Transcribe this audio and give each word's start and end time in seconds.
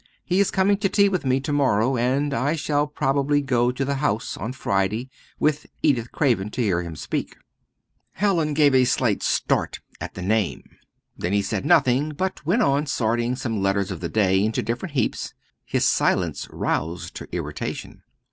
He 0.25 0.39
is 0.39 0.49
coming 0.49 0.77
to 0.77 0.89
tea 0.89 1.09
with 1.09 1.25
me 1.25 1.39
to 1.41 1.53
morrow, 1.53 1.95
and 1.95 2.33
I 2.33 2.55
shall 2.55 2.87
probably 2.87 3.39
go 3.39 3.71
to 3.71 3.85
the 3.85 3.97
House 4.01 4.35
on 4.35 4.51
Friday 4.51 5.11
with 5.39 5.67
Edith 5.83 6.11
Craven 6.11 6.49
to 6.49 6.61
hear 6.63 6.81
him 6.81 6.95
speak." 6.95 7.35
Hallin 8.13 8.55
gave 8.55 8.73
a 8.73 8.85
slight 8.85 9.21
start 9.21 9.79
at 9.99 10.15
the 10.15 10.23
name. 10.23 10.63
Then 11.15 11.33
he 11.33 11.43
said 11.43 11.67
nothing; 11.67 12.13
but 12.17 12.43
went 12.47 12.63
on 12.63 12.87
sorting 12.87 13.35
some 13.35 13.61
letters 13.61 13.91
of 13.91 13.99
the 13.99 14.09
day 14.09 14.43
into 14.43 14.63
different 14.63 14.93
heaps. 14.95 15.35
His 15.65 15.85
silence 15.85 16.47
roused 16.51 17.19
her 17.19 17.27
irritation. 17.31 18.01